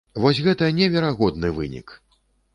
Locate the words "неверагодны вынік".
0.79-1.97